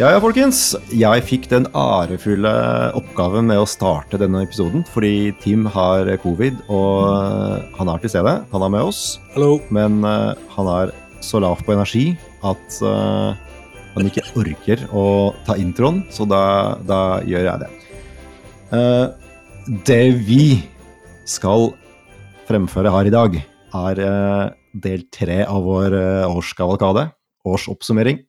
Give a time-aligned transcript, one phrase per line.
[0.00, 0.70] Ja, ja, folkens.
[0.96, 2.50] Jeg fikk den ærefulle
[2.96, 8.32] oppgaven med å starte denne episoden fordi Tim har covid, og han er til stede.
[8.48, 9.58] Han er med oss, Hallo.
[9.68, 12.14] men uh, han er så lav på energi
[12.48, 13.36] at uh,
[13.92, 15.04] han ikke orker å
[15.44, 16.40] ta introen, så da,
[16.80, 17.70] da gjør jeg det.
[18.72, 20.48] Uh, det vi
[21.28, 21.74] skal
[22.48, 23.36] fremføre her i dag,
[23.84, 24.48] er eh,
[24.80, 25.94] del tre av vår
[26.24, 27.04] årskavalkade,
[27.46, 28.24] årsoppsummering.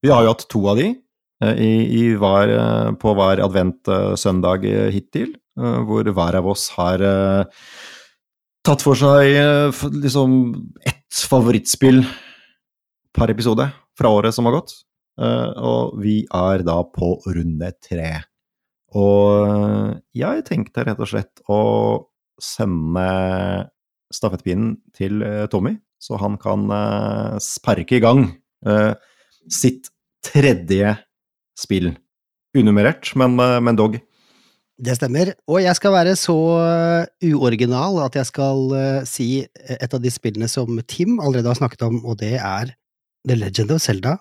[0.00, 1.09] Vi har jo hatt to av de eh,
[1.40, 7.00] i, i hver, eh, på hver adventsøndag uh, hittil, eh, hvor hver av oss har
[7.00, 7.62] eh,
[8.66, 10.34] tatt for seg eh, liksom
[10.84, 12.02] ett favorittspill
[13.16, 14.74] per episode fra året som har gått.
[15.20, 18.12] Eh, og vi er da på runde tre.
[19.00, 21.60] Og eh, jeg tenkte rett og slett å
[22.40, 23.08] sende
[24.12, 28.26] stafettpinnen til eh, Tommy, så han kan eh, sparke i gang
[28.66, 28.92] eh,
[29.48, 29.90] sitt
[30.24, 30.96] tredje
[31.60, 31.92] spill.
[32.56, 33.98] Unummerert, men, eh, men dog.
[34.80, 35.34] Det stemmer.
[35.50, 40.12] Og jeg skal være så uh, uoriginal at jeg skal uh, si et av de
[40.12, 42.72] spillene som Tim allerede har snakket om, og det er
[43.28, 44.16] The Legend of Zelda,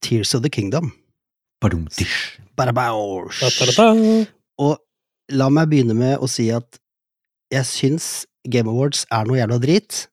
[0.00, 0.94] Tears of the Kingdom.
[1.60, 2.40] Badum-tish.
[4.62, 4.80] Og
[5.32, 6.80] la meg begynne med å si at
[7.52, 8.06] jeg syns
[8.48, 10.06] Game Awards er noe jævla drit.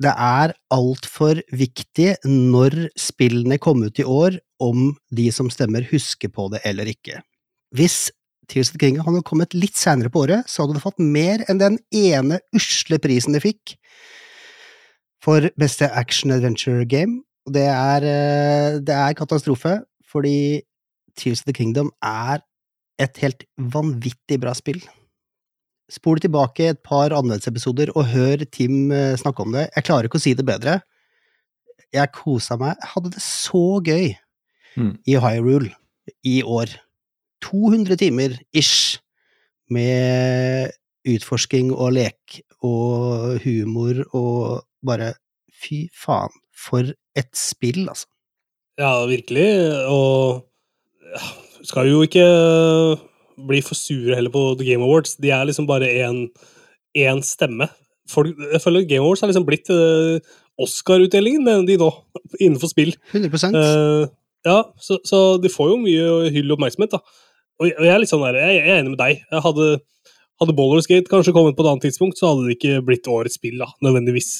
[0.00, 6.32] Det er altfor viktig når spillene kom ut i år, om de som stemmer husker
[6.32, 7.20] på det eller ikke.
[7.76, 8.10] Hvis
[8.50, 11.60] Tears of Kingdom hadde kommet litt seinere på året, så hadde det fått mer enn
[11.60, 13.76] den ene usle prisen det fikk
[15.24, 17.22] for beste action adventure game.
[17.48, 20.62] Det er, eh, det er katastrofe, fordi
[21.16, 22.40] Tears of the Kingdom er
[23.00, 24.80] et helt vanvittig bra spill.
[25.90, 29.68] Spol tilbake et par annerledesepisoder og hør Tim eh, snakke om det.
[29.74, 30.78] Jeg klarer ikke å si det bedre.
[31.90, 32.76] Jeg kosa meg.
[32.78, 34.12] Jeg hadde det så gøy
[34.78, 34.92] Mm.
[35.02, 35.72] i Hyrule
[36.22, 36.70] i år.
[37.42, 39.00] 200 timer ish
[39.68, 40.70] med
[41.10, 45.14] utforsking og lek og humor og bare
[45.60, 46.86] Fy faen, for
[47.18, 48.06] et spill, altså.
[48.78, 49.48] Ja, virkelig.
[49.90, 50.46] Og
[51.10, 51.26] ja,
[51.68, 52.24] skal jo ikke
[53.48, 55.16] bli for sure heller på The Game Awards.
[55.20, 57.70] De er liksom bare én stemme.
[58.10, 60.18] Folk, jeg føler Game Awards har liksom blitt uh,
[60.60, 61.90] Oscar-utdelingen, de nå,
[62.44, 62.94] innenfor spill.
[63.14, 64.08] 100 uh,
[64.46, 67.00] ja, så, så de får jo mye hyll og oppmerksomhet, da.
[67.60, 69.24] Og jeg, og jeg er litt sånn der, jeg, jeg er enig med deg.
[69.30, 69.66] Jeg hadde,
[70.40, 73.58] hadde Ballerskate kanskje kommet på et annet tidspunkt, så hadde det ikke blitt årets spill,
[73.60, 74.30] da, nødvendigvis.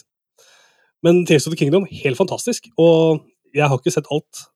[1.04, 2.70] Men Tales of the Kingdom, helt fantastisk.
[2.80, 3.20] Og
[3.56, 4.46] jeg har ikke sett alt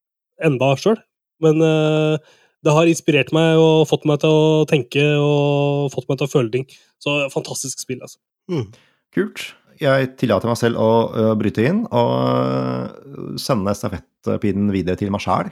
[0.45, 0.97] enda sjøl,
[1.45, 2.33] men eh,
[2.65, 6.33] det har inspirert meg og fått meg til å tenke og fått meg til å
[6.33, 6.65] føle ting.
[7.03, 8.19] Så fantastisk spill, altså.
[8.51, 8.71] Mm.
[9.15, 9.45] Kult.
[9.81, 15.51] Jeg tillater meg selv å ø, bryte inn og sende stafettpinnen videre til meg sjæl.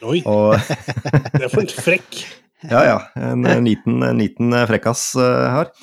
[0.00, 0.56] Oi, Og
[1.36, 2.22] det er for en frekk.
[2.70, 2.98] Ja, ja.
[3.16, 5.74] En, en liten, en liten frekkas uh, her.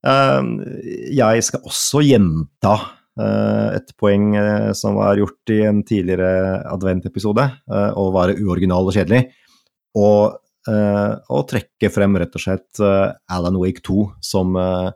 [0.00, 0.64] Uh,
[1.12, 2.78] jeg skal også gjenta
[3.20, 8.86] Uh, et poeng uh, som var gjort i en tidligere adventepisode, uh, å være uoriginal
[8.86, 9.26] og kjedelig.
[9.98, 10.36] Og,
[10.70, 14.90] eh, og trekke frem rett og slett eh, Alan Wake 2 som, eh,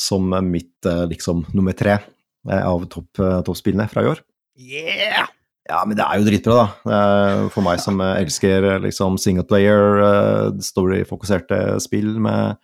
[0.00, 4.22] som mitt eh, liksom nummer tre eh, av topp, eh, toppspillene fra i år.
[4.56, 5.32] Yeah!
[5.66, 7.46] Ja, men det er jo dritbra, da.
[7.50, 10.04] For meg som eh, elsker eh, liksom singleplayer,
[10.62, 12.60] storyfokuserte spill med,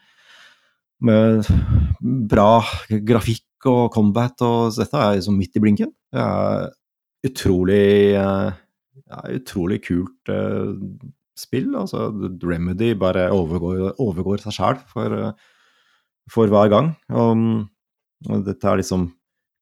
[1.02, 1.48] med
[2.30, 2.62] bra
[3.02, 5.90] grafikk og combat, og så dette er liksom midt i blinken.
[6.12, 6.70] Det er
[7.26, 8.52] utrolig eh,
[9.12, 10.72] ja, utrolig kult eh,
[11.38, 11.72] spill.
[11.78, 12.10] Altså,
[12.42, 15.32] Remedy bare overgår, overgår seg sjæl for,
[16.30, 16.92] for hver gang.
[17.10, 17.44] Og,
[18.28, 19.10] og dette er liksom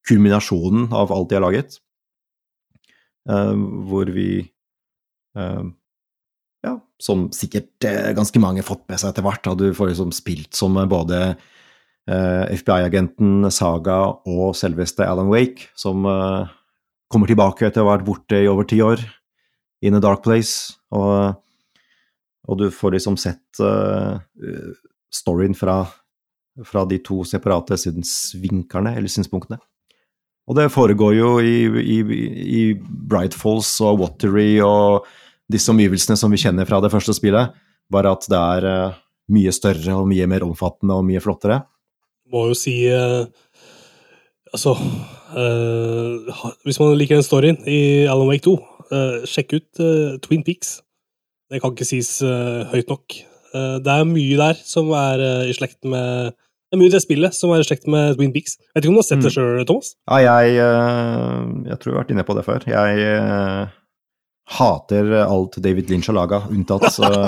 [0.07, 1.77] kulminasjonen av alt de har laget.
[3.29, 3.53] Uh,
[3.85, 4.41] hvor vi
[5.37, 5.65] uh,
[6.65, 9.43] ja, som sikkert uh, ganske mange har fått med seg etter hvert.
[9.45, 9.55] Da.
[9.57, 11.35] Du får liksom spilt som både
[12.11, 16.01] FBI-agenten Saga og selveste Alan Wake, som
[17.13, 18.99] kommer tilbake etter å ha vært borte i over ti år,
[19.85, 20.73] in a dark place.
[20.97, 21.37] Og,
[22.51, 24.19] og du får liksom sett uh,
[25.13, 25.85] storyen fra,
[26.67, 29.61] fra de to separate synsvinklene, eller synspunktene.
[30.49, 31.97] Og det foregår jo i, i,
[32.59, 35.07] i Bright Falls og Watery og
[35.51, 37.53] disse omgivelsene som vi kjenner fra det første spillet,
[37.91, 38.99] bare at det er uh,
[39.31, 41.61] mye større og mye mer omfattende og mye flottere.
[42.31, 43.27] må jo si uh,
[44.51, 44.73] Altså
[46.65, 48.57] Hvis man liker den storyen i Alan Wake 2,
[48.91, 49.79] eh, sjekk ut
[50.25, 50.81] Twin Peaks.
[51.51, 53.17] Det kan ikke sies eh, høyt nok.
[53.51, 56.93] Eh, det er mye der som er eh, i slekt med Det er mye i
[56.93, 58.55] det spillet som er i slekt med Twin Peaks.
[58.71, 59.35] Vet ikke om du har sett det Mm.
[59.35, 59.89] sjøl, Thomas?
[60.07, 60.55] Ja, jeg,
[61.67, 62.63] jeg tror jeg har vært inne på det før.
[62.71, 63.67] Jeg,
[64.51, 66.87] hater alt David Lynch har laga, unntatt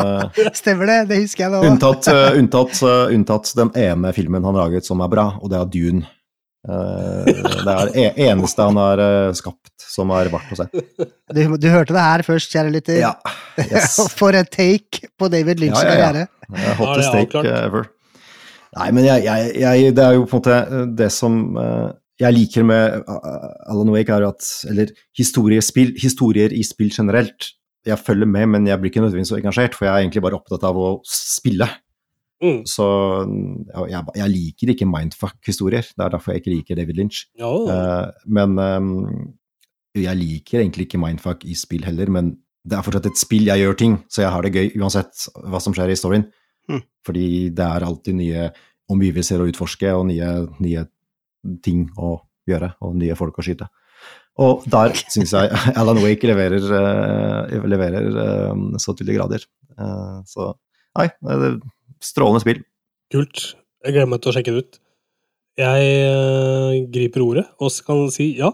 [0.62, 1.62] Stemmer det, det husker jeg da.
[1.68, 2.08] Unntatt,
[2.40, 2.82] unntatt,
[3.14, 6.08] unntatt, den ene filmen han laget som er bra, og det er Dune.
[6.64, 9.02] Det er det eneste han har
[9.36, 10.68] skapt som er verdt å se.
[11.34, 13.02] Du, du, hørte det her først, kjære lytter.
[13.02, 13.12] Ja,
[13.60, 13.98] yes.
[14.20, 16.24] For en take på David Lynch' ja, ja.
[16.54, 17.90] Ja, hottest take ever.
[18.74, 21.36] Nei, men jeg, jeg, jeg, det er jo på en måte det som
[22.22, 23.04] jeg liker med
[23.70, 27.54] Alan Wake, er at Eller historier i spill generelt.
[27.86, 30.38] Jeg følger med, men jeg blir ikke nødvendigvis så engasjert, for jeg er egentlig bare
[30.38, 31.68] opptatt av å spille.
[32.44, 32.60] Mm.
[32.68, 32.86] Så
[33.88, 35.88] jeg, jeg, liker ikke mindfuck-historier.
[35.94, 37.24] Det er derfor jeg ikke liker David Lynch.
[37.40, 37.70] Oh.
[37.72, 38.90] Uh, men um,
[39.96, 43.48] jeg liker egentlig ikke mindfuck i spill heller, men det er fortsatt et spill.
[43.48, 46.28] Jeg gjør ting, så jeg har det gøy uansett hva som skjer i storyen.
[46.72, 46.84] Mm.
[47.08, 48.50] Fordi det er alltid nye
[48.92, 50.86] omgivelser å utforske, og nye, nye
[51.64, 52.18] ting å
[52.50, 53.70] gjøre, og nye folk å skyte.
[54.44, 59.46] Og der syns jeg Alan Wake leverer, uh, leverer uh, så til de grader.
[59.78, 60.52] Uh, så
[60.98, 61.54] nei, det
[62.04, 62.64] strålende spill.
[63.14, 63.54] Kult.
[63.84, 64.80] Jeg gleder meg til å sjekke det ut.
[65.60, 68.50] Jeg griper ordet og kan si ja,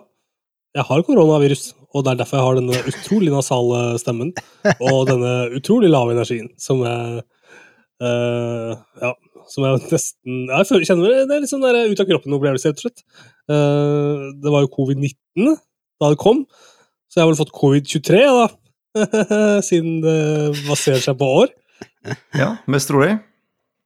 [0.76, 1.74] jeg har koronavirus.
[1.96, 4.30] Og det er derfor jeg har denne utrolig nasale stemmen
[4.78, 7.24] og denne utrolig lave energien som jeg
[8.00, 9.14] Ja,
[9.50, 13.02] som jeg nesten Jeg kjenner det er litt sånn ut av kroppen-opplevelse, rett og slett.
[13.50, 15.58] Uh, det var jo covid-19
[16.00, 16.46] da det kom,
[17.10, 18.46] så jeg har vel fått covid-23, da.
[19.68, 20.20] Siden det
[20.70, 21.52] baserer seg på år.
[22.38, 23.18] Ja, mest trolig.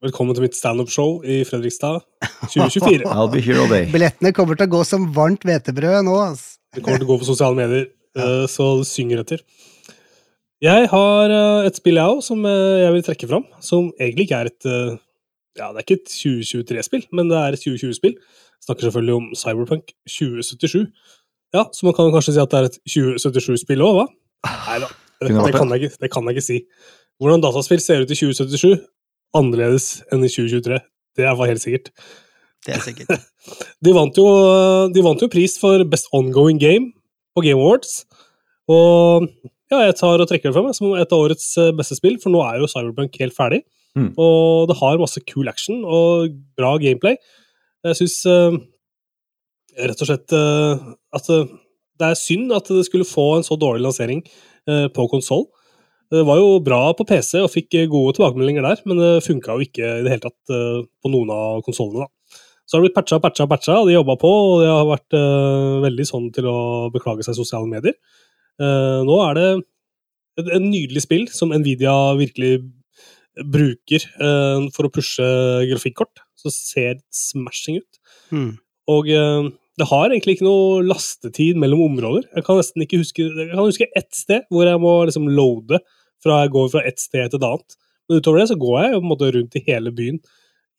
[0.04, 2.02] Velkommen til mitt standup-show i Fredrikstad
[2.42, 3.06] 2024.
[3.14, 3.86] I'll be here all day.
[3.88, 6.58] Billettene kommer til å gå som varmt hvetebrød nå, ass.
[6.76, 7.86] Det kommer til å gå på sosiale medier,
[8.20, 9.40] uh, så det synger etter.
[10.64, 13.48] Jeg har uh, et spill, jeg òg, som jeg vil trekke fram.
[13.64, 14.68] Som egentlig ikke er et
[15.54, 18.16] ja, det er ikke et 2023-spill, men det er et 2020-spill.
[18.66, 20.82] Snakker selvfølgelig om Cyberpunk 2077.
[21.54, 24.06] Ja, så man kan kanskje si at det er et 2077-spill òg, hva?
[24.50, 24.90] Nei da,
[25.22, 26.58] det, det, kan jeg ikke, det kan jeg ikke si.
[27.22, 28.74] Hvordan dataspill ser ut i 2077,
[29.36, 30.80] annerledes enn i 2023.
[31.14, 31.90] Det er helt sikkert.
[32.64, 33.26] Det er sikkert.
[33.84, 34.26] de, vant jo,
[34.94, 36.92] de vant jo pris for Best Ongoing Game
[37.34, 38.04] på Game Awards.
[38.70, 39.28] Og
[39.72, 41.46] ja, jeg tar og trekker det fra meg som et av årets
[41.76, 43.64] beste spill, for nå er jo Cyberpunk helt ferdig.
[43.94, 44.10] Mm.
[44.18, 47.18] Og det har masse cool action og bra gameplay.
[47.84, 48.56] Jeg syns uh,
[49.78, 51.44] rett og slett uh, at uh,
[52.00, 54.24] det er synd at det skulle få en så dårlig lansering
[54.66, 55.44] på konsoll.
[56.14, 59.66] Det var jo bra på PC og fikk gode tilbakemeldinger der, men det funka jo
[59.66, 62.06] ikke i det hele tatt på noen av konsollene.
[62.64, 65.16] Så har det blitt patcha, patcha, patcha, og de jobba på, og de har vært
[65.84, 66.58] veldig sånn til å
[66.94, 67.96] beklage seg i sosiale medier.
[68.60, 69.48] nå er det
[70.38, 72.54] et, et nydelig spill som Nvidia virkelig
[73.42, 75.26] bruker uh, for å pushe
[75.70, 76.22] grafikkort.
[76.38, 78.00] Så ser det smashing ut.
[78.34, 78.50] Mm.
[78.92, 79.50] Og uh,
[79.80, 82.28] det har egentlig ikke noe lastetid mellom områder.
[82.36, 85.80] Jeg kan nesten ikke huske Jeg kan huske ett sted hvor jeg må liksom loade
[86.24, 87.76] fra jeg går fra ett sted til et annet.
[88.08, 90.18] Men utover det så går jeg på en måte rundt i hele byen.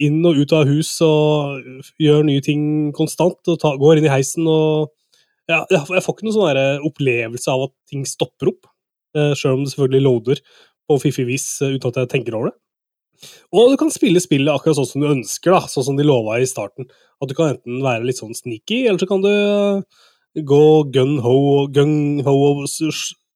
[0.04, 3.40] Inn og ut av hus og gjør nye ting konstant.
[3.48, 4.92] og ta, Går inn i heisen og
[5.46, 8.70] ja, Jeg får ikke noen sånn opplevelse av at ting stopper opp.
[9.16, 10.42] Uh, Sjøl om det selvfølgelig loader
[10.90, 12.58] på fiffig vis eh, uten at jeg tenker over det.
[13.56, 16.38] Og du kan spille spillet akkurat sånn som du ønsker, da, sånn som de lova
[16.42, 16.90] i starten.
[17.24, 20.04] At du kan enten være litt sånn sneaky, eller så kan du eh,
[20.46, 21.38] gå gun-ho
[21.74, 21.96] gun
[22.28, 22.66] og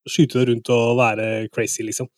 [0.07, 2.09] skyte det rundt og være crazy, liksom.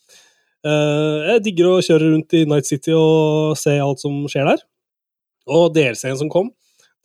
[0.61, 4.63] Eh, jeg digger å kjøre rundt i Night City og se alt som skjer der.
[5.51, 6.51] Og DLC-en som kom,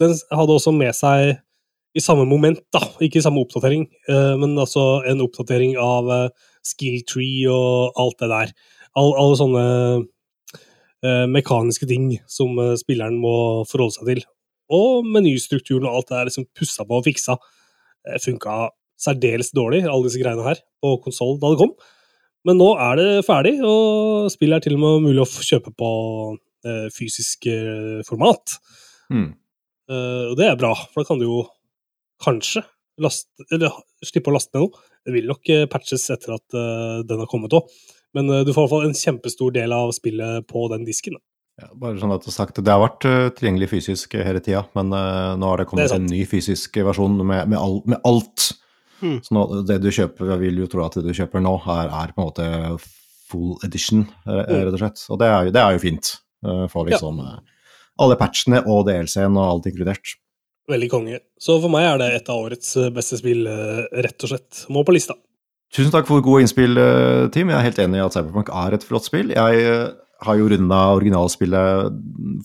[0.02, 1.38] den hadde også med seg
[1.96, 3.86] i samme moment, da, ikke i samme oppdatering,
[4.36, 6.10] men altså en oppdatering av
[6.60, 8.52] skill tree og alt det der.
[9.00, 14.20] All, alle sånne mekaniske ting som spilleren må forholde seg til.
[14.76, 17.38] Og menystrukturen og alt det er liksom pussa på og fiksa.
[18.22, 18.58] Funka
[19.00, 21.74] særdeles dårlig, alle disse greiene her, på konsoll da det kom.
[22.46, 25.90] Men nå er det ferdig, og spillet er til og med mulig å kjøpe på
[26.36, 27.48] uh, fysisk
[28.08, 28.58] format.
[29.06, 29.28] Mm.
[29.86, 31.44] og det er bra, for da kan du jo
[32.22, 32.64] kanskje
[33.02, 33.74] laste, eller,
[34.04, 34.84] slippe å laste ned noe.
[35.06, 37.70] Det vil nok eh, patches etter at uh, den har kommet òg,
[38.16, 41.18] men uh, du får i hvert fall en kjempestor del av spillet på den disken.
[41.60, 43.06] Ja, bare sånn at Det sagt, det har vært
[43.38, 47.48] tilgjengelig fysisk hele tida, men nå har det kommet det en ny fysisk versjon med,
[47.48, 48.50] med, all, med alt.
[49.00, 49.18] Hmm.
[49.24, 51.90] Så nå, det du kjøper, jeg vil jo tro at det du kjøper nå, er,
[52.02, 52.46] er på en måte
[53.26, 54.44] full edition, hmm.
[54.52, 55.02] rett og slett.
[55.10, 56.14] Og det er jo, det er jo fint.
[56.70, 57.38] For liksom ja.
[58.04, 60.14] alle patchene og DLC-en og alt inkludert.
[60.70, 61.20] Veldig konge.
[61.38, 64.64] Så for meg er det et av årets eh, beste spill, eh, rett og slett.
[64.72, 65.14] Må på lista.
[65.74, 67.52] Tusen takk for gode innspill, eh, Team.
[67.52, 69.30] Jeg er helt enig i at Cyberpunk er et flott spill.
[69.34, 69.92] Jeg
[70.26, 71.98] har jo runda originalspillet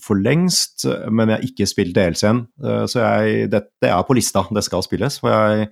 [0.03, 2.43] for lengst, men jeg har ikke spilt DLC-en.
[2.91, 5.21] Så jeg, det, det, er på lista, det skal spilles.
[5.23, 5.69] For jeg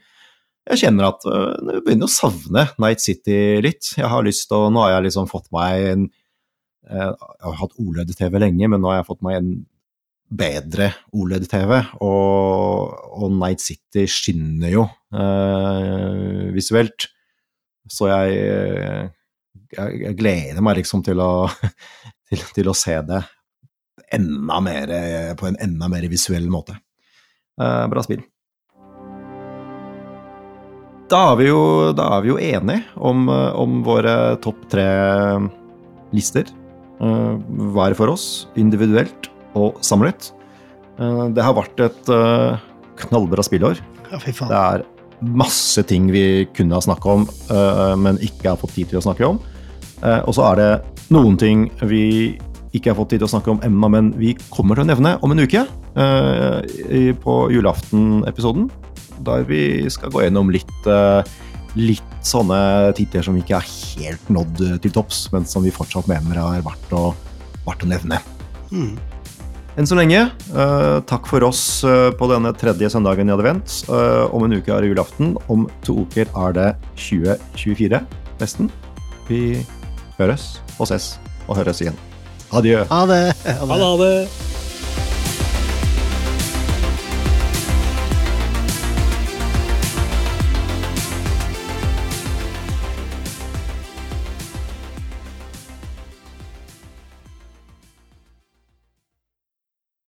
[0.69, 3.93] jeg kjenner at øh, jeg begynner å savne Night City litt.
[3.97, 6.07] Jeg har lyst til Nå har jeg liksom fått meg en
[6.89, 9.53] eh, Jeg har hatt OLED-TV lenge, men nå har jeg fått meg en
[10.29, 11.71] bedre OLED-TV,
[12.05, 17.07] og, og, Night City skinner jo eh, visuelt.
[17.89, 18.35] Så jeg,
[19.73, 21.47] jeg, jeg, gleder meg liksom til å,
[22.29, 23.23] til, til å se det
[24.13, 24.93] enda mer,
[25.37, 26.77] på en enda mer visuell måte.
[27.59, 28.21] Eh, bra spill.
[31.09, 34.85] Da er vi jo, er vi jo enige om, om våre topp tre
[36.13, 36.49] lister.
[36.99, 37.39] Uh,
[37.73, 40.29] hver for oss, individuelt og samlet.
[40.99, 42.11] Uh, det har vært et
[42.99, 43.81] knallbra spillår.
[44.11, 44.51] Ja, fy faen.
[44.51, 44.85] Det er
[45.19, 47.25] masse ting vi kunne ha snakka om,
[47.99, 49.39] men ikke har fått tid til å snakke om.
[49.99, 50.69] og så er det
[51.11, 52.37] noen ting vi
[52.71, 55.17] ikke har fått tid til å snakke om ennå, men vi kommer til å nevne
[55.19, 55.65] om en uke.
[57.19, 58.69] på julaften-episoden
[59.25, 59.61] der vi
[59.91, 61.21] skal gå gjennom litt, eh,
[61.79, 66.39] litt sånne titler som ikke er helt nådd til topps, men som vi fortsatt mener
[66.41, 67.13] er verdt å,
[67.67, 68.19] verdt å nevne.
[68.71, 68.97] Mm.
[69.79, 73.77] Enn så lenge, uh, takk for oss på denne tredje søndagen i advent.
[73.87, 75.37] Om en uke er det julaften.
[75.47, 76.67] Om to uker er det
[76.99, 78.03] 2024,
[78.41, 78.67] nesten.
[79.29, 79.63] Vi
[80.19, 81.13] høres og ses
[81.47, 81.97] og høres igjen.
[82.51, 82.83] Adjø.
[82.89, 83.25] Ha det.
[83.45, 83.81] Ha det.
[83.83, 84.48] Ha det.